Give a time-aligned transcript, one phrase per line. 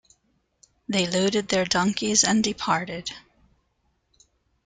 [0.89, 3.11] They loaded their donkeys and departed.